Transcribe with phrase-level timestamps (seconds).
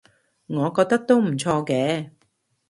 [0.47, 2.09] 我覺得都唔錯嘅